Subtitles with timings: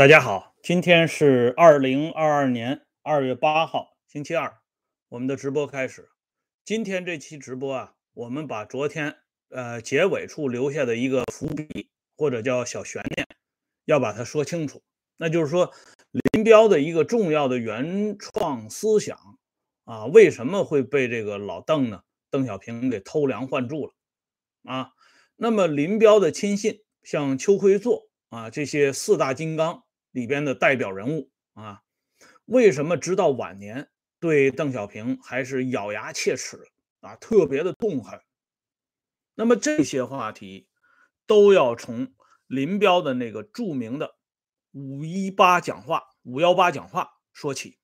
[0.00, 4.50] 大家好，今天是二零二二年二月八号，星期二，
[5.10, 6.08] 我们的直播开始。
[6.64, 9.18] 今天这期直播啊，我们把昨天
[9.50, 13.26] 呃结尾处留下的一个伏笔，或者叫小悬念，
[13.84, 14.82] 要把它说清楚。
[15.18, 15.70] 那就是说，
[16.32, 19.18] 林彪的一个重要的原创思想
[19.84, 22.00] 啊，为什么会被这个老邓呢？
[22.30, 23.92] 邓小平给偷梁换柱了
[24.64, 24.92] 啊？
[25.36, 29.84] 那么林彪的亲信像邱会作啊这些四大金刚。
[30.10, 31.82] 里边的代表人物啊，
[32.46, 36.58] 为什么直到晚年对邓小平还是咬牙切齿
[37.00, 38.20] 啊，特别的痛恨？
[39.34, 40.68] 那么这些话题
[41.26, 42.12] 都要从
[42.46, 44.16] 林彪的那个著名的
[44.72, 47.78] 五一八讲话、五幺八讲话说起。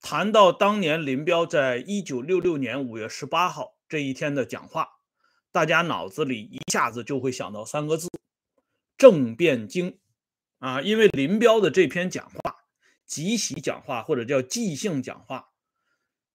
[0.00, 4.88] 谈到当年林彪在一九六六年五月十八号这一天的讲话，
[5.52, 8.08] 大家脑子里一下子就会想到三个字：
[8.96, 9.98] 政变经。
[10.58, 12.56] 啊，因为林彪的这篇讲话、
[13.04, 15.50] 即席讲话或者叫即兴讲话，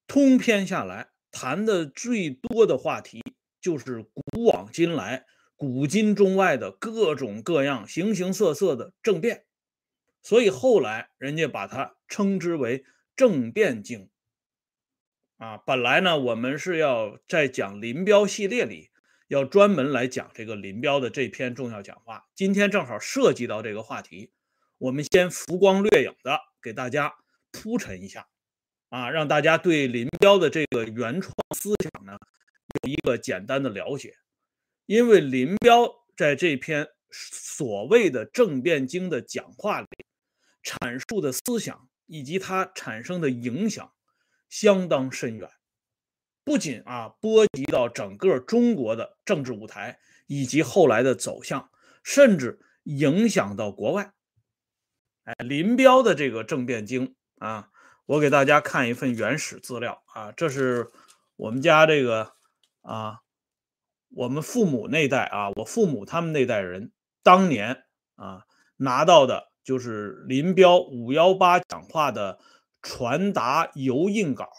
[0.05, 3.23] 通篇下来谈的最多的话题
[3.59, 9.45] 就是古往今来、古今中外的各种各样、形形色色的政变，
[10.21, 14.09] 所以后来人家把它称之为政变经。
[15.37, 18.90] 啊，本来呢，我们是要在讲林彪系列里。
[19.31, 24.33] 要专门来讲这个林彪的这篇重要讲话，今天正好涉及到这个话题，
[24.77, 27.13] 我们先浮光掠影的给大家
[27.49, 28.27] 铺陈一下，
[28.89, 32.17] 啊，让大家对林彪的这个原创思想呢
[32.83, 34.15] 有一个简单的了解。
[34.85, 39.87] 因为林彪在这篇所谓的政变经的讲话里
[40.61, 43.93] 阐述的思想以及它产生的影响
[44.49, 45.49] 相当深远。
[46.43, 51.69] 不仅啊波及到整个中国的政治舞台以及后来的走向，
[52.03, 54.13] 甚至影响到国外。
[55.23, 57.69] 哎，林彪的这个政变经啊，
[58.07, 60.89] 我给大家看一份原始资料啊，这是
[61.35, 62.33] 我们家这个
[62.81, 63.19] 啊，
[64.09, 67.83] 我们父母那代啊，我父母他们那代人当年
[68.15, 68.45] 啊
[68.77, 72.39] 拿到的就是林彪五幺八讲话的
[72.81, 74.49] 传达油印稿。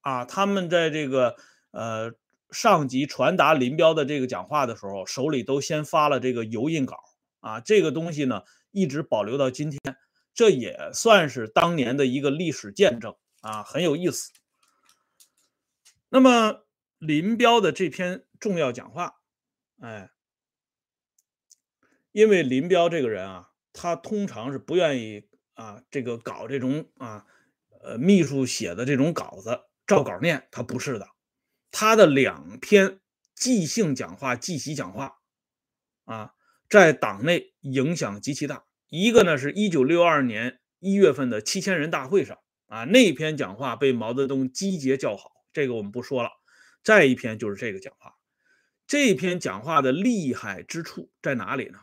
[0.00, 1.36] 啊，他们在这个
[1.70, 2.12] 呃
[2.50, 6.96] 上级传达林彪的这个讲话的时候，手里都先发了这个油印稿
[7.40, 9.80] 啊，这个东西呢一直保留到今天，
[10.32, 14.32] 这也算是当年的一个历史见证啊，很有意思。
[16.08, 16.64] 那么
[16.98, 19.16] 林彪的这篇重要讲话，
[19.80, 20.10] 哎，
[22.12, 27.26] 因为林彪这个人啊，他通常是不愿意啊这个搞这种啊
[27.82, 29.67] 呃秘书写的这种稿子。
[29.88, 31.08] 照稿念，他不是的，
[31.70, 33.00] 他的两篇
[33.34, 35.14] 即兴讲话、即席讲话，
[36.04, 36.34] 啊，
[36.68, 38.66] 在党内影响极其大。
[38.88, 46.30] 一个呢，是一九六二年一月份的七千人大会上，啊，那篇讲话被毛泽东击节叫好，这个我们不说了。
[46.84, 48.16] 再一篇就是这个讲话，
[48.86, 51.78] 这篇讲话的厉害之处在哪里呢？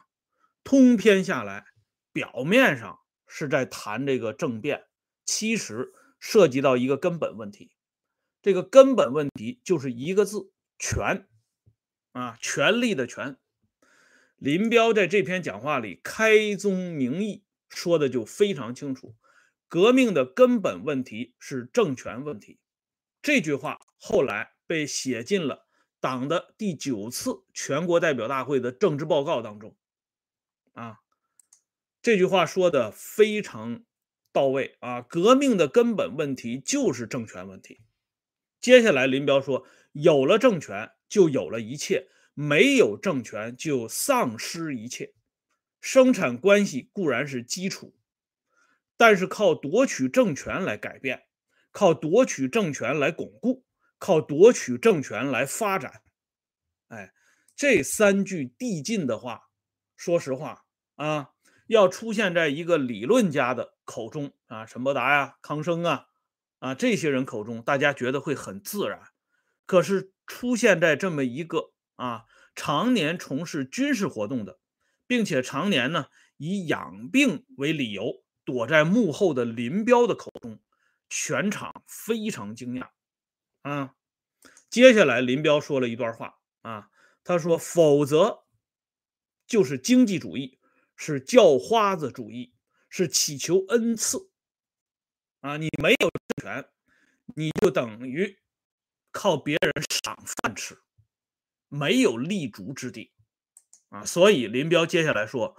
[0.63, 1.65] 通篇下来，
[2.13, 4.83] 表面上是在谈这个政变，
[5.25, 7.71] 其实涉及到一个根本问题。
[8.45, 11.27] 这个根本问题就是一个字：权
[12.11, 13.37] 啊，权力的权。
[14.37, 19.15] 林彪在这篇讲话里开宗明义说的就非常清楚，
[19.67, 22.59] 革命的根本问题是政权问题。
[23.23, 25.65] 这句话后来被写进了
[25.99, 29.75] 党的第九次全国代表大会的政治报告当中。
[30.73, 30.99] 啊，
[31.99, 33.83] 这句话说的非常
[34.31, 37.79] 到位啊，革命的根本问题就是政权问题。
[38.65, 45.13] 接下来，林彪说：“有了政权，就有了一切；没有政权，就丧失一切。
[45.79, 47.95] 生产关系固然是基础，
[48.97, 51.25] 但是靠夺取政权来改变，
[51.71, 53.63] 靠夺取政权来巩固，
[53.99, 56.01] 靠夺取政权来发展。
[56.87, 57.13] 哎，
[57.55, 59.43] 这三句递进的话，
[59.95, 61.29] 说实话啊，
[61.67, 66.07] 要出现在一个理论家的口中啊，陈伯达呀，康生啊。”
[66.59, 68.99] 啊，这些人口中，大家觉得会很自然，
[69.65, 72.25] 可是出现在这么一个啊，
[72.55, 74.59] 常年从事军事活动的，
[75.07, 76.07] 并且常年呢
[76.37, 80.59] 以养病为理由躲在幕后的林彪的口中，
[81.09, 82.89] 全场非常惊讶。
[83.61, 83.93] 啊，
[84.69, 86.89] 接下来林彪说了一段话啊，
[87.23, 88.43] 他说：“否则
[89.47, 90.59] 就是经济主义，
[90.95, 92.53] 是叫花子主义，
[92.89, 94.29] 是祈求恩赐。”
[95.41, 96.09] 啊，你没有
[96.45, 96.63] 权，
[97.35, 98.37] 你就等于
[99.11, 100.77] 靠别人赏饭吃，
[101.69, 103.11] 没有立足之地
[103.89, 104.05] 啊。
[104.05, 105.55] 所以林彪接下来说，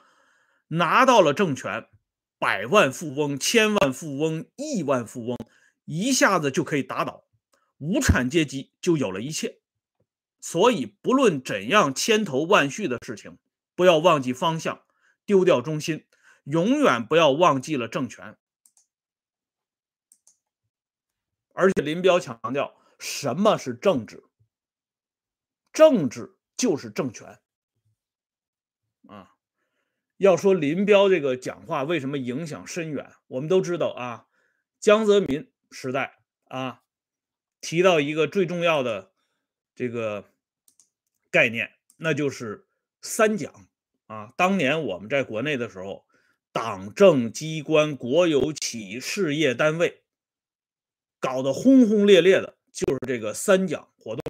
[0.68, 1.88] 拿到了政权，
[2.38, 5.36] 百万富翁、千万富翁、亿万富翁，
[5.86, 7.24] 一下子就可以打倒
[7.78, 9.58] 无产阶级，就有了一切。
[10.40, 13.38] 所以，不论怎样千头万绪的事情，
[13.74, 14.84] 不要忘记方向，
[15.24, 16.06] 丢掉中心，
[16.44, 18.38] 永远不要忘记了政权。
[21.56, 24.22] 而且，林彪强调，什么是政治？
[25.72, 27.40] 政治就是政权。
[29.08, 29.34] 啊，
[30.18, 34.26] 要说林彪这个讲话为什么影响深远，我们都知道啊，
[34.78, 36.82] 江泽民时代啊，
[37.60, 39.12] 提到一个最重要的
[39.74, 40.30] 这个。
[41.28, 42.66] 概念，那就是
[43.02, 43.68] 三讲
[44.06, 44.32] 啊。
[44.38, 46.06] 当年我们在国内的时候，
[46.50, 50.02] 党政机关、国有企事业单位
[51.20, 54.22] 搞得轰轰烈烈的，就是这个三讲活动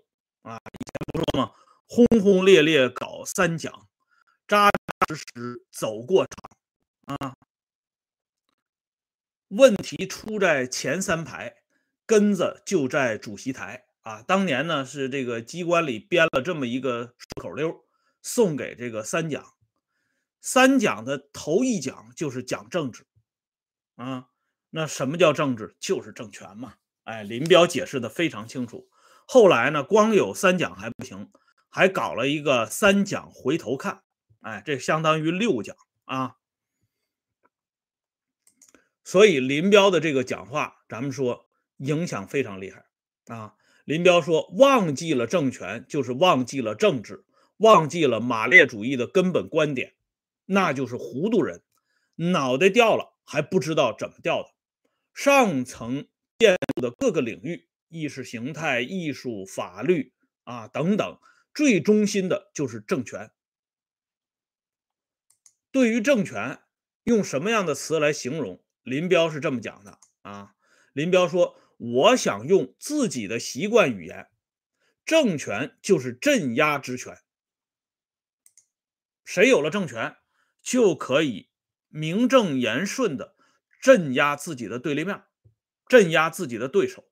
[0.43, 0.57] 啊。
[0.57, 1.53] 以前不说吗？
[1.89, 3.89] 轰轰烈烈搞三讲，
[4.49, 7.35] 扎扎实实走过场啊。
[9.49, 11.57] 问题出在前三排，
[12.05, 13.85] 根子就在主席台。
[14.01, 17.85] 啊，当年呢是这个机关里编了这么一个顺口溜，
[18.23, 19.55] 送给这个三讲。
[20.41, 23.05] 三讲的头一讲就是讲政治，
[23.97, 24.29] 啊，
[24.77, 25.75] 那什么叫政治？
[25.81, 26.75] 就是政权嘛。
[27.05, 28.91] 哎，林彪解释的非常清楚。
[29.27, 31.31] 后来呢，光有三讲还不行，
[31.71, 34.03] 还搞了一个三讲回头看，
[34.43, 35.75] 哎，这相当于六讲
[36.05, 36.37] 啊。
[39.03, 42.85] 所以林彪的这个讲话，咱们说影响非常厉害
[43.29, 43.55] 啊。
[43.87, 47.25] 林彪说：“忘记了政权，就是忘记了政治，
[47.57, 49.95] 忘记了马列主义的根本观点，
[50.45, 51.63] 那就是糊涂人，
[52.17, 54.51] 脑袋掉了还不知道怎么掉的。
[55.17, 56.07] 上层
[56.39, 60.13] 建筑的各个领域，意识形态、艺术、法律
[60.45, 61.19] 啊等等，
[61.53, 63.33] 最中心的就是政权。
[65.73, 66.61] 对于政权，
[67.05, 68.63] 用什么样的词来形容？
[68.83, 70.55] 林彪是这么讲的啊。
[70.93, 74.31] 林彪说。”我想用自己的习惯语言，
[75.05, 77.19] 政权就是镇压之权。
[79.27, 80.17] 谁有了政权，
[80.63, 81.51] 就可以
[81.89, 83.36] 名正言顺的
[83.87, 85.23] 镇压自己的对立面，
[85.87, 87.05] 镇压自己的对手。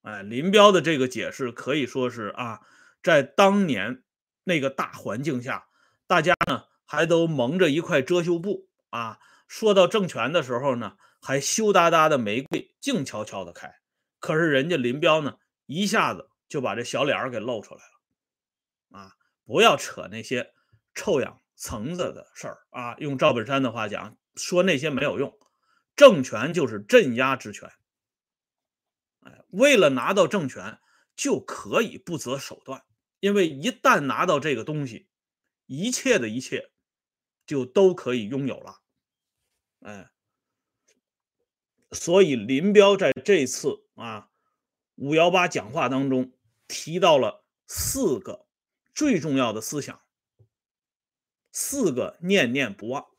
[0.00, 2.62] 哎，林彪的这个解释可以说是啊，
[3.00, 4.02] 在当年
[4.42, 5.68] 那个大环境下，
[6.08, 9.20] 大家呢还都蒙着一块遮羞布啊。
[9.46, 10.96] 说到政权的时候呢。
[11.24, 13.76] 还羞答答的玫瑰静悄悄的开，
[14.18, 15.36] 可是人家林彪呢，
[15.66, 18.98] 一下子就把这小脸儿给露出来了。
[18.98, 19.12] 啊，
[19.44, 20.52] 不要扯那些
[20.96, 22.96] 臭氧层子的事儿啊！
[22.98, 25.32] 用赵本山的话讲，说那些没有用。
[25.96, 27.70] 政权就是镇压之权，
[29.20, 30.80] 哎，为了拿到政权，
[31.14, 32.84] 就可以不择手段，
[33.20, 35.08] 因为一旦拿到这个东西，
[35.66, 36.72] 一切的一切
[37.46, 38.80] 就都可以拥有了，
[39.80, 40.08] 哎。
[41.94, 44.30] 所以林彪在这次啊
[44.94, 46.32] 五幺八讲话当中
[46.66, 48.46] 提到了四个
[48.94, 50.00] 最重要的思想，
[51.52, 53.11] 四个念念不忘。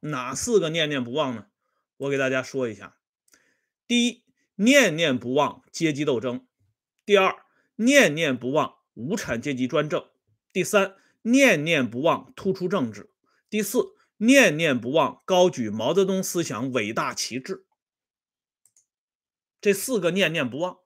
[0.00, 1.46] 哪四个念念不忘呢？
[1.96, 2.98] 我给大家说一下：
[3.86, 4.24] 第一，
[4.56, 6.46] 念念不忘阶级斗争；
[7.04, 7.44] 第二，
[7.76, 10.10] 念念不忘无产阶级专政；
[10.52, 13.10] 第三，念念不忘突出政治；
[13.50, 13.96] 第四。
[14.20, 17.64] 念念不忘高举毛泽东思想伟大旗帜，
[19.60, 20.80] 这四个念念不忘，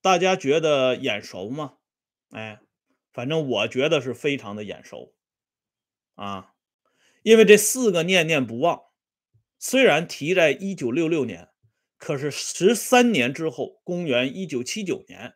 [0.00, 1.74] 大家觉得眼熟吗？
[2.30, 2.60] 哎，
[3.12, 5.14] 反正我觉得是非常的眼熟
[6.16, 6.53] 啊，
[7.24, 8.82] 因为这四个念念不忘，
[9.58, 11.48] 虽然提在一九六六年，
[11.96, 15.34] 可是十三年之后，公元一九七九年，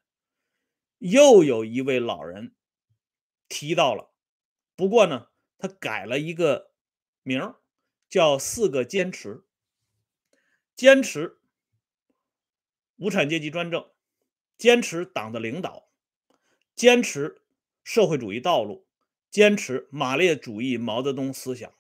[0.99, 2.55] 又有一位老人
[3.49, 4.13] 提到了。
[4.77, 6.73] 不过呢，他改了一个
[7.23, 7.57] 名儿，
[8.11, 9.47] 叫“四个坚持”。
[10.77, 11.39] 坚持
[12.97, 13.91] 无产阶级专政，
[14.59, 15.89] 坚持党的领导，
[16.77, 17.41] 坚持
[17.83, 18.87] 社会主义道路，
[19.31, 21.73] 坚持马列主义毛泽东思想。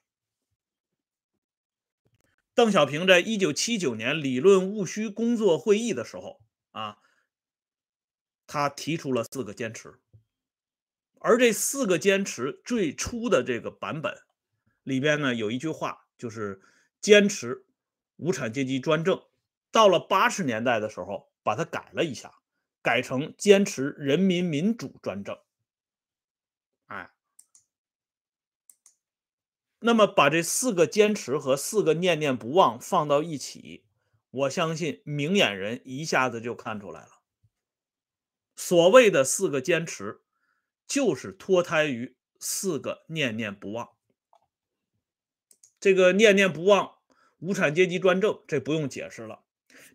[2.59, 6.41] 邓小平在一九七九年理论务虚工作会议的时候
[6.73, 6.99] 啊，
[8.49, 10.01] 他提出了四个坚持。
[11.21, 14.13] 而这四个坚持最初的这个版本
[14.83, 16.61] 里边呢，有一句话就是
[17.01, 17.65] 坚持
[18.17, 19.23] 无产阶级专政。
[19.71, 22.41] 到了八十年代的时候，把它改了一下，
[22.83, 25.39] 改成坚持人民民主专政。
[26.87, 27.09] 哎，
[29.81, 33.85] 那么把这四个坚持和四个念念不忘放到一起，
[34.31, 37.21] 我相信明眼人一下子就看出来了。
[38.57, 40.21] 所谓的四个坚持。
[40.89, 43.91] 就是脱胎于四个念念不忘，
[45.79, 46.95] 这个念念不忘
[47.41, 49.45] 无产阶级专政，这不用解释了；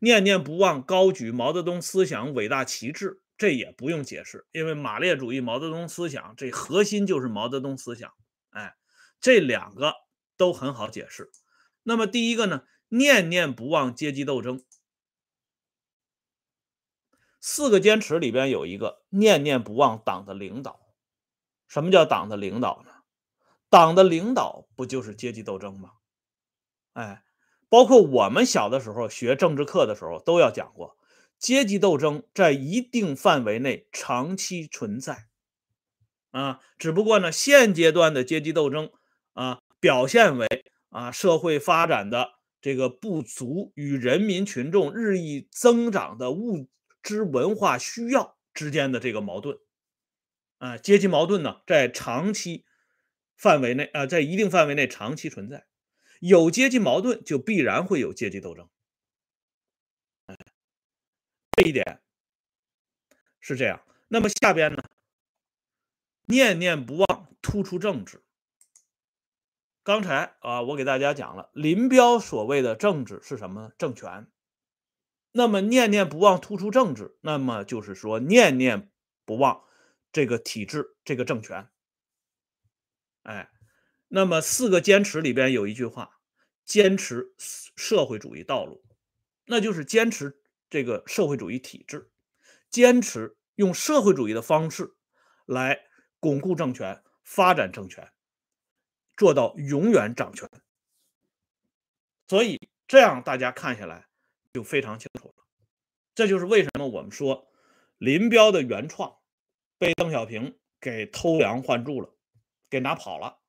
[0.01, 8.13] 念念不忘高举毛泽东思想伟大旗帜，这也不用解释，因为马列主义毛泽东思想这核心就是毛泽东思想。
[9.23, 9.95] 这两个
[10.35, 11.31] 都很好解释。
[11.83, 14.61] 那么第一个呢，念念不忘阶级斗争。
[17.39, 20.93] 四个坚持里边有一个念念不忘党的领导。
[21.69, 22.91] 什么叫党的领导呢？
[23.69, 25.93] 党的领导不就是阶级斗争吗？
[26.91, 27.23] 哎，
[27.69, 30.97] 包括我们小的时候学政治课的时候都要讲过，
[31.39, 35.29] 阶级斗争在一定范围内长期存在。
[36.31, 38.91] 啊，只不过呢，现阶段的阶级斗争
[39.33, 40.47] 啊，表现为
[40.89, 46.69] 啊社会发展的这个不足与人民群众日益增长的物。
[47.01, 49.59] 质文化需要之间的这个矛盾，
[50.59, 52.63] 啊，阶级矛盾呢，在长期
[53.35, 55.67] 范围内啊，在一定范围内长期存在，
[56.21, 58.69] 有阶级矛盾就必然会有阶级斗争，
[61.57, 62.01] 这一点
[63.41, 63.83] 是这样。
[64.07, 64.81] 那么下边呢，
[66.27, 68.22] 念念不忘突出政治。
[69.83, 73.73] 刚才啊，我给大家讲了林彪所谓的政治是什么？
[73.77, 74.27] 政权。
[75.33, 78.89] 那么念念不忘突出政治，那么就是说念念
[79.25, 79.63] 不忘
[80.13, 81.67] 这个体制、这个政权。
[83.23, 83.49] 哎，
[84.07, 86.19] 那么四个坚持里边有一句话：
[86.63, 88.85] 坚持社会主义道路，
[89.47, 92.09] 那就是坚持这个社会主义体制，
[92.69, 94.93] 坚持用社会主义的方式
[95.45, 95.81] 来
[96.21, 98.12] 巩固政权、发展政权，
[99.17, 100.49] 做到永远掌权。
[102.27, 104.07] 所以这样大家看下来。
[104.55, 105.45] 就非常清楚了，
[106.13, 107.51] 这就是为什么我们说
[107.97, 109.17] 林彪的原创
[109.79, 112.13] 被邓小平给偷梁换柱了，
[112.69, 113.39] 给拿跑了，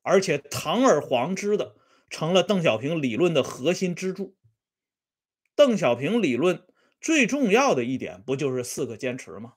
[0.00, 1.76] 而且堂而皇之的
[2.08, 4.34] 成了邓小平理论的核心支柱。
[5.54, 6.66] 邓小平理论
[7.02, 9.56] 最重要的一点不就是四个坚持吗？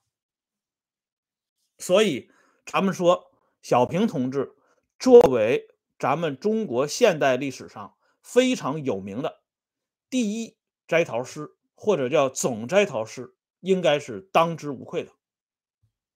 [1.77, 2.29] 所以
[2.65, 4.53] 咱们说，小平同志
[4.99, 9.41] 作为咱们中国现代历史上非常有名的
[10.09, 10.59] 第一。
[10.87, 15.11] 摘桃师或者叫总摘桃师，应该是当之无愧的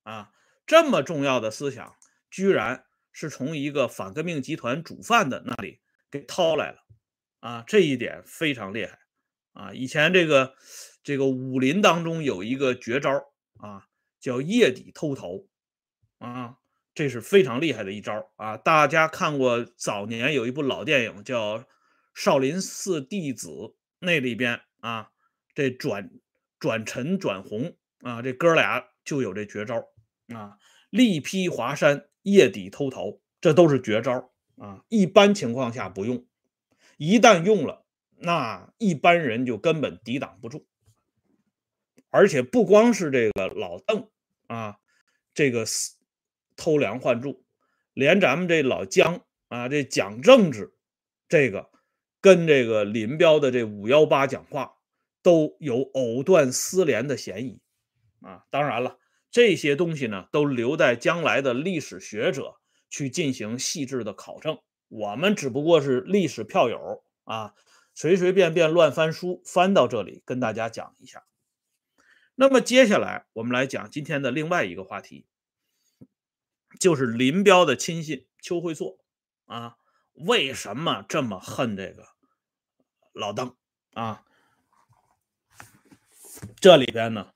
[0.01, 0.31] 啊！
[0.65, 1.95] 这么重要的思想，
[2.31, 6.79] 居然是从一个反革命集团主犯的那里给掏来了
[7.39, 7.63] 啊！
[7.67, 8.97] 这一点非常厉害
[9.51, 9.71] 啊！
[9.75, 10.55] 以前这个
[11.03, 13.11] 这个武林当中有一个绝招
[13.57, 13.87] 啊，
[14.19, 15.45] 叫夜底偷桃
[16.17, 16.57] 啊，
[16.93, 18.55] 这是非常厉害的一招啊！
[18.55, 21.59] 大家看过早年有一部老电影叫
[22.13, 23.49] 《少林寺弟子》。
[23.99, 25.11] 那里边啊，
[25.55, 26.11] 这转
[26.59, 29.87] 转陈转红啊，这哥俩就有这绝招
[30.35, 30.57] 啊，
[30.89, 34.83] 力劈华山，夜底偷桃，这都是绝招啊。
[34.89, 36.25] 一般情况下不用，
[36.97, 37.85] 一旦用了，
[38.17, 40.67] 那一般人就根本抵挡不住。
[42.09, 44.09] 而且不光是这个老邓
[44.47, 44.77] 啊，
[45.33, 45.65] 这个
[46.55, 47.43] 偷梁换柱，
[47.93, 50.73] 连咱们这老姜啊，这讲政治
[51.27, 51.71] 这个。
[52.21, 54.75] 跟这个林彪的这五幺八讲话
[55.21, 57.59] 都有藕断丝连的嫌疑
[58.21, 58.45] 啊！
[58.49, 58.97] 当然了，
[59.29, 62.55] 这些东西呢都留待将来的历史学者
[62.89, 64.57] 去进行细致的考证。
[64.87, 67.55] 我们只不过是历史票友啊，
[67.93, 71.25] 随随便便乱翻书，翻到这里跟大家讲一下。
[72.35, 75.25] 那么接下来我们来讲今天的另外一个话题，
[76.83, 78.99] 就是林彪的亲信邱会作
[79.45, 79.77] 啊，
[80.11, 82.09] 为什么这么恨这个？
[83.13, 83.55] 老邓
[83.93, 84.25] 啊，
[86.59, 87.31] 这里边呢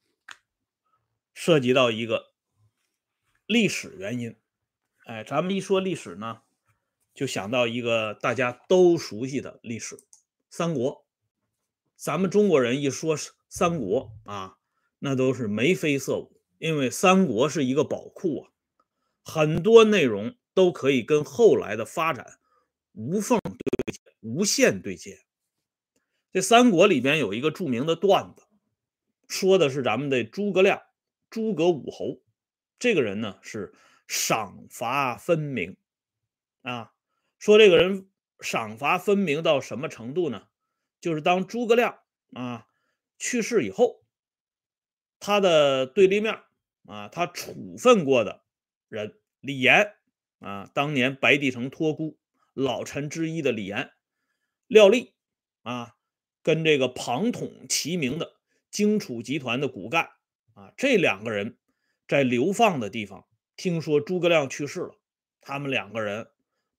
[1.33, 2.33] 涉及到一个
[3.45, 4.35] 历史原因。
[5.05, 6.41] 哎，咱们一说历史呢，
[7.13, 9.97] 就想到一个大家都熟悉的历史——
[10.51, 11.05] 三国。
[11.95, 13.15] 咱们中国人一说
[13.47, 14.57] 三国啊，
[14.99, 18.51] 那都是眉飞色舞，因为三国是一个宝库啊，
[19.27, 22.39] 很多内容都可以跟后来的发展
[22.93, 25.19] 无缝对接、无限对接。
[26.31, 28.43] 这三国里边有一个著名的段子，
[29.27, 30.81] 说的是咱们的诸葛亮，
[31.29, 32.21] 诸葛武侯。
[32.79, 33.73] 这个人呢是
[34.07, 35.75] 赏罚分明
[36.61, 36.93] 啊。
[37.37, 40.47] 说这个人赏罚分明到什么程度呢？
[41.01, 41.99] 就是当诸葛亮
[42.31, 42.65] 啊
[43.19, 44.05] 去世以后，
[45.19, 46.39] 他的对立面
[46.85, 48.45] 啊，他处分过的
[48.87, 49.93] 人李严
[50.39, 52.17] 啊，当年白帝城托孤
[52.53, 53.91] 老臣之一的李严，
[54.67, 55.13] 廖立
[55.63, 55.93] 啊。
[56.43, 58.37] 跟这个庞统齐名的
[58.71, 60.11] 荆楚集团的骨干
[60.53, 61.57] 啊，这两个人
[62.07, 63.27] 在流放的地方
[63.57, 64.97] 听说诸葛亮去世了，
[65.41, 66.29] 他们两个人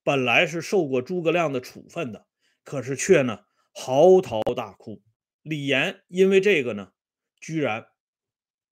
[0.03, 2.27] 本来是受过诸葛亮的处分的，
[2.65, 5.03] 可是却呢嚎啕大哭。
[5.43, 6.93] 李严因为这个呢，
[7.39, 7.89] 居然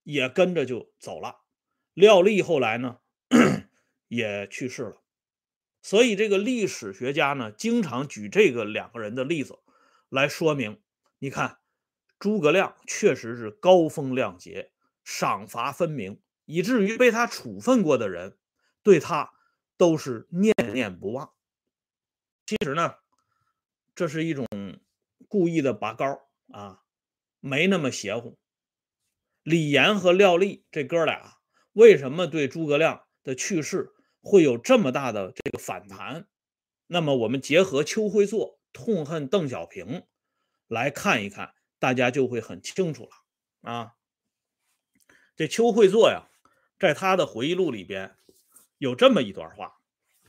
[0.02, 1.40] 也跟着就走了。
[1.92, 3.00] 廖立后来呢
[4.08, 5.02] 也去世了。
[5.82, 9.58] 所以这个历史学家呢，经常举这个两个人的例子
[10.08, 10.82] 来说明，
[11.18, 11.58] 你看
[12.18, 14.72] 诸葛亮确实是高风亮节、
[15.04, 18.36] 赏罚分明，以至于被他处分过的人
[18.82, 19.32] 对他
[19.76, 21.32] 都是念念不忘。
[22.46, 22.96] 其实呢，
[23.94, 24.46] 这是一种
[25.28, 26.82] 故意的拔高啊，
[27.40, 28.38] 没那么邪乎。
[29.42, 31.38] 李严和廖立这哥俩
[31.72, 33.92] 为什么对诸葛亮的去世？
[34.28, 36.26] 会有这么大的这个反弹，
[36.88, 40.04] 那么我们结合邱会作痛恨邓小平
[40.66, 43.94] 来看一看，大家就会很清楚了啊。
[45.36, 46.26] 这邱会作呀，
[46.76, 48.16] 在他的回忆录里边
[48.78, 49.78] 有这么一段话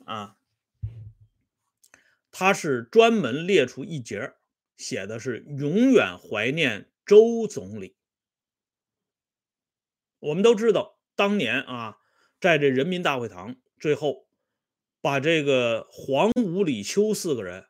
[0.05, 0.37] 啊，
[2.29, 4.35] 他是专门列出一节，
[4.75, 7.95] 写的是永远怀念周总理。
[10.19, 11.97] 我们都知道，当年啊，
[12.39, 13.55] 在这人民大会堂。
[13.79, 14.27] 最后，
[15.01, 17.67] 把这个黄武、李秋四个人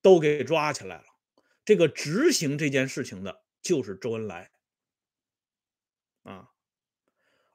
[0.00, 1.04] 都给抓起来了。
[1.64, 4.50] 这个执行这件事情的就是周恩来
[6.22, 6.48] 啊，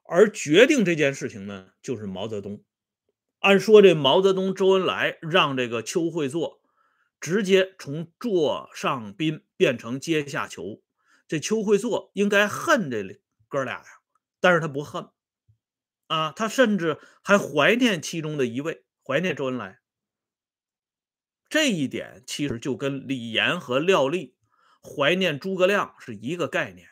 [0.04, 2.64] 而决定这件事情呢，就是毛泽东。
[3.40, 6.62] 按说这毛泽东、周恩来让这个邱会作
[7.20, 10.82] 直接从座上宾变成阶下囚，
[11.28, 13.86] 这邱会作应该恨这哥俩呀，
[14.40, 15.08] 但是他不恨。
[16.10, 19.80] 啊，他甚至还怀念其中的一位，怀念周恩来。
[21.48, 24.36] 这一点其实就跟李严和廖立
[24.82, 26.90] 怀念诸葛亮是一个概念，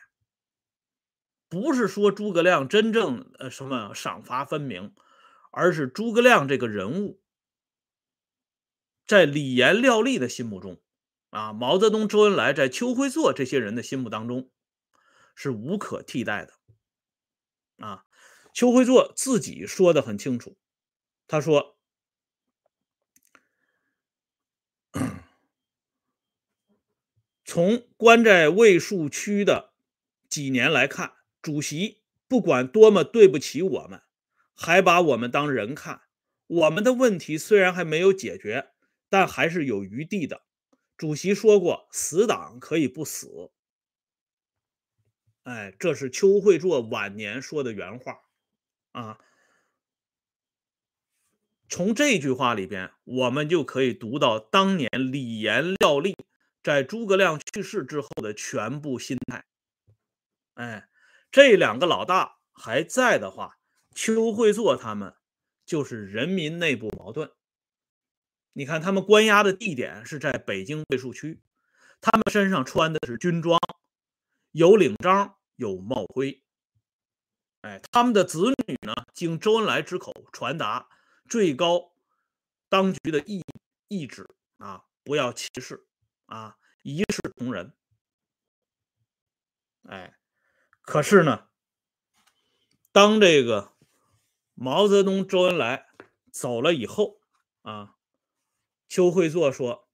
[1.48, 4.94] 不是说诸葛亮真正呃什么赏罚分明，
[5.50, 7.20] 而是诸葛亮这个人物
[9.04, 10.80] 在李严、廖立的心目中，
[11.30, 14.50] 啊，毛泽东、周恩来在邱会作这些人的心目当中
[15.34, 16.54] 是无可替代的，
[17.84, 18.04] 啊。
[18.58, 20.56] 邱会作自己说的很清楚，
[21.28, 21.78] 他说
[27.46, 29.74] ：“从关在卫戍区的
[30.28, 34.02] 几年来看，主席不管多么对不起我们，
[34.56, 36.02] 还把我们当人看。
[36.48, 38.70] 我们的问题虽然还没有解决，
[39.08, 40.42] 但还是有余地的。
[40.96, 43.52] 主席说过，死党可以不死。”
[45.44, 48.24] 哎，这是邱会作晚年说的原话。
[48.98, 49.20] 啊，
[51.68, 56.16] 从这句话里边，我们就可以读到当年李严、廖立
[56.64, 59.44] 在诸葛亮去世之后的全部心态。
[60.54, 60.88] 哎，
[61.30, 63.60] 这两个老大还在的话，
[63.94, 65.14] 邱会作他们
[65.64, 67.30] 就是人民内部矛盾。
[68.54, 71.40] 你看，他们关押的地点是在北京卫戍区，
[72.00, 73.60] 他们身上穿的是军装，
[74.50, 76.42] 有领章，有帽徽。
[77.62, 80.88] 哎，他们的子女呢，经周恩来之口传达
[81.28, 81.92] 最高
[82.68, 83.42] 当局的意
[83.88, 85.86] 意志啊，不要歧视
[86.26, 87.72] 啊，一视同仁。
[89.88, 90.16] 哎，
[90.82, 91.48] 可是呢，
[92.92, 93.72] 当这个
[94.54, 95.88] 毛泽东、周恩来
[96.30, 97.20] 走了以后
[97.62, 97.96] 啊，
[98.86, 99.88] 邱会作说，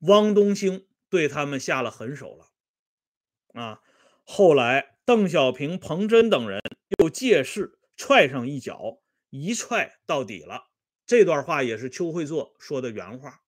[0.00, 3.82] 汪东兴对他们下了狠手了啊。
[4.24, 6.60] 后来，邓小平、彭真等人。
[6.98, 10.68] 又借势踹上一脚，一踹到底了。
[11.06, 13.40] 这段话也是邱会作说的原话。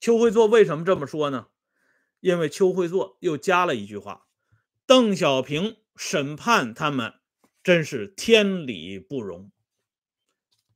[0.00, 1.50] 邱会作为什么这么说呢？
[2.18, 4.26] 因为邱会作又加了一句话
[4.86, 7.20] ：“邓小平审判他们
[7.62, 9.52] 真是天理不容。”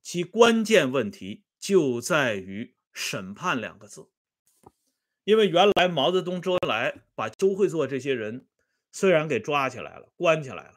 [0.00, 4.08] 其关键问题就在于“审判”两个字。
[5.24, 8.46] 因为原来毛泽东、周恩来把邱会作这些人。
[8.94, 10.74] 虽然给抓起来了，关起来了，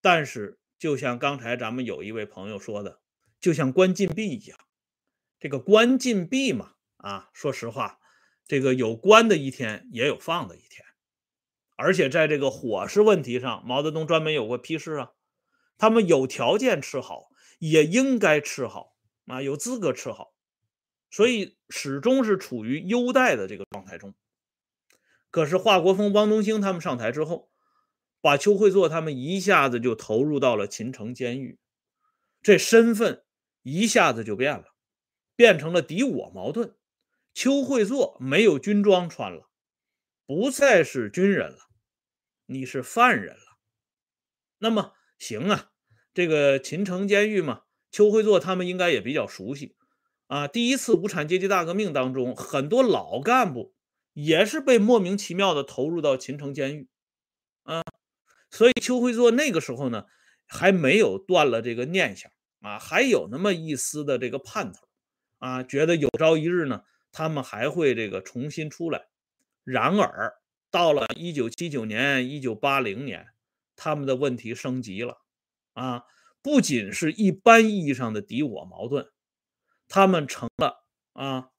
[0.00, 3.00] 但是就像刚才咱们有一位朋友说的，
[3.38, 4.58] 就像关禁闭一样。
[5.38, 8.00] 这个关禁闭嘛，啊，说实话，
[8.48, 10.84] 这个有关的一天，也有放的一天。
[11.76, 15.12] 而且在这个伙食问题上，毛泽东专门有过批示啊，
[15.78, 17.28] 他们有条件吃好，
[17.60, 20.34] 也应该吃好啊，有资格吃好，
[21.08, 24.12] 所以始终是处于优待的这个状态中。
[25.32, 27.50] 可是华国锋、汪东兴他们上台之后，
[28.20, 31.58] 把邱会作他们一下子就投入到了秦城监狱，
[32.42, 33.24] 这身份
[33.62, 34.74] 一下子就变了，
[35.34, 36.76] 变成了敌我矛盾。
[37.34, 39.48] 邱会作没有军装穿了，
[40.26, 41.58] 不再是军人了，
[42.44, 43.58] 你是犯人了。
[44.58, 45.70] 那么行啊，
[46.12, 49.76] 这个秦城监狱嘛，邱会作他们应该也比较熟悉，
[50.26, 53.74] 啊，第一次无产阶级大革命当中，很多老干部
[54.12, 56.88] 也是被莫名其妙的投入到秦城监狱，
[57.62, 57.82] 啊，
[58.50, 60.06] 所以邱会作那个时候呢，
[60.46, 64.80] 还没有断了这个念想啊，还有那么一丝的这个盼头
[65.38, 69.08] 啊，觉得有朝一日呢，他们还会这个重新出来。
[69.64, 70.34] 然而，
[70.70, 73.28] 到了一九七九年、一九八零年，
[73.76, 75.22] 他们的问题升级了
[75.72, 76.04] 啊，
[76.42, 79.08] 不仅是一般意义上的敌我矛盾。
[79.88, 81.50] 他们成了啊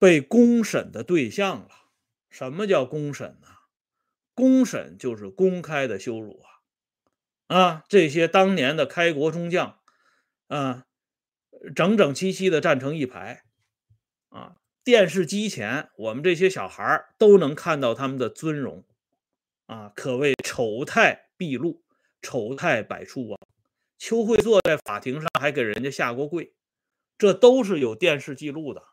[0.00, 1.68] 被公审的对象了。
[2.30, 3.48] 什么叫公审呢？
[4.34, 6.42] 公审就是公开的羞辱
[7.46, 7.56] 啊！
[7.56, 9.78] 啊，这些当年的开国中将
[10.46, 10.86] 啊，
[11.74, 13.42] 整整齐齐的站成一排
[14.30, 18.84] 啊，电视机前，我们这些小孩都能看到他们的尊容
[19.66, 21.82] 啊，可谓丑态毕露，
[22.22, 23.38] 丑态百出啊！
[23.98, 26.54] 邱会作在法庭上还给人家下过跪，
[27.18, 28.84] 这都是有电视记录的。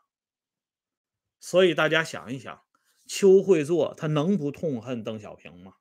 [1.40, 2.62] 所以大家想一想，
[3.06, 5.74] 邱会作他能不痛恨邓小平吗？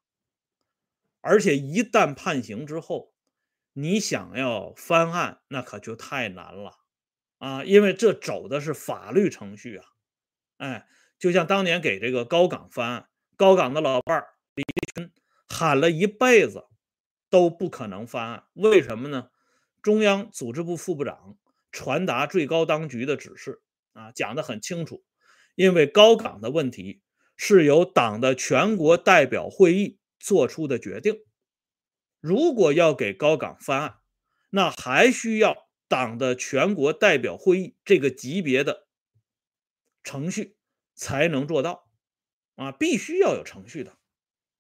[1.22, 3.14] 而且一旦判刑之后，
[3.74, 6.78] 你想要翻案，那可就太难了
[7.38, 7.64] 啊！
[7.64, 9.86] 因为这走的是法律程序啊。
[10.58, 10.88] 哎，
[11.20, 15.12] 就像当年给这个高岗翻案，高岗的老伴儿李立群
[15.48, 16.66] 喊了一辈子。
[17.30, 19.30] 都不可能翻案，为什么呢？
[19.82, 21.38] 中央组织部副部长
[21.74, 25.04] 传达最高当局的指示啊，讲得很清楚。
[25.58, 27.02] 因为高岗的问题
[27.36, 31.26] 是由党的全国代表会议做出的决定，
[32.22, 33.98] 如果要给高岗翻案，
[34.52, 38.88] 那还需要党的全国代表会议这个级别的
[40.04, 40.56] 程序
[40.94, 41.90] 才能做到
[42.56, 43.98] 啊，必须要有程序的。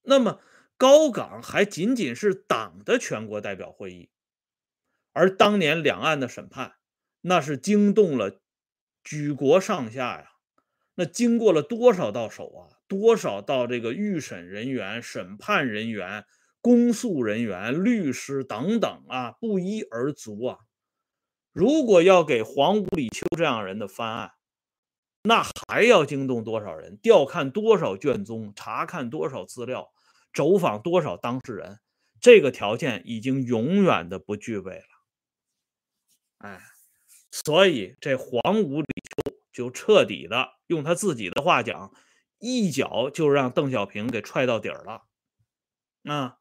[0.01, 0.41] 那么。
[0.79, 4.11] 高岗还仅仅是党的全国代表会议，
[5.11, 6.75] 而当年两岸的审判，
[7.21, 8.39] 那是惊动了
[9.03, 10.36] 举国上下呀。
[10.99, 12.81] 那经过了多少道手啊？
[12.87, 16.25] 多少道这个预审人员、审判人员、
[16.59, 20.57] 公诉人员、律师等等啊，不一而足啊。
[21.53, 24.31] 如果要给黄五、李秋这样人的翻案，
[25.21, 26.97] 那还要惊动多少人？
[26.97, 28.51] 调看多少卷宗？
[28.55, 29.91] 查看多少资料？
[30.33, 31.79] 走访多少当事人，
[32.19, 34.87] 这个条件已经永远的不具备了。
[36.39, 36.59] 哎，
[37.31, 38.87] 所以这黄五李
[39.57, 41.91] 就彻底的用他自己的话讲，
[42.37, 45.01] 一脚就让邓小平给踹到底儿了。
[46.03, 46.37] 啊，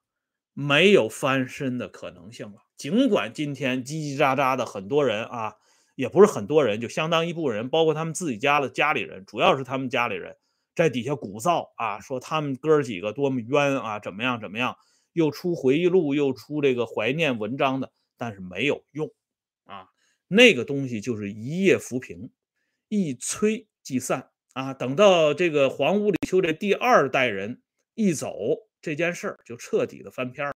[0.52, 2.66] 没有翻身的可能性了。
[2.76, 5.54] 尽管今天叽叽喳喳的很多人啊，
[5.94, 10.36] 也不是很多人，就相当一部分人，包括他们自己家的家里人，主要是他们家里人。
[10.74, 14.76] 在底下鼓噪啊，说他们哥几个多么冤啊，怎么样怎么样，
[15.14, 19.10] 又出回忆录，又出这个怀念文章的，但是没有用
[19.64, 19.88] 啊，
[20.28, 22.30] 那个东西就是一夜浮萍，
[22.88, 24.74] 一吹即散啊。
[24.74, 27.62] 等到这个黄屋里秋这第二代人
[27.94, 28.36] 一走，
[28.80, 30.54] 这件事儿就彻底的翻篇了。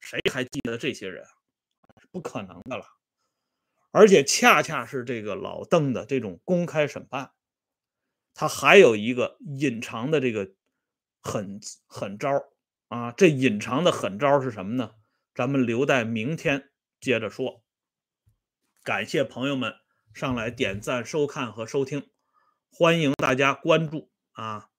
[0.00, 1.24] 谁还记得这些人？
[2.10, 2.84] 不可能的了。
[3.90, 7.32] 而且恰恰是这个老邓的这种公开审判。
[8.34, 10.52] 他还有一个隐藏的这个
[11.20, 12.30] 狠狠招
[12.88, 13.10] 啊！
[13.12, 14.94] 这隐藏的狠招是什么呢？
[15.34, 17.64] 咱们留待明天接着说。
[18.84, 19.74] 感谢朋友们
[20.18, 22.10] 上来点赞、收看和收听，
[22.72, 24.70] 欢迎大家关注啊！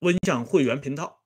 [0.00, 1.22] 温相会员频道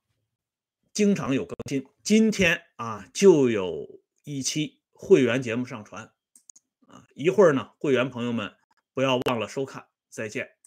[0.93, 6.13] 经常有更新，今天啊就有一期会员节目上传
[6.87, 7.07] 啊！
[7.15, 8.55] 一会儿呢，会员朋友们。
[8.93, 10.60] 不要忘了收看，再见。